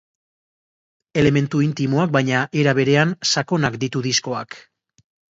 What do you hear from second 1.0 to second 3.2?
Elementu intimoak, baina, era berean,